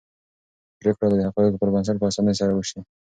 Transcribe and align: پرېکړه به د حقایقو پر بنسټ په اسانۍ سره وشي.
پرېکړه 0.79 1.07
به 1.11 1.15
د 1.17 1.21
حقایقو 1.27 1.59
پر 1.61 1.69
بنسټ 1.73 1.95
په 1.99 2.07
اسانۍ 2.11 2.33
سره 2.41 2.51
وشي. 2.55 2.79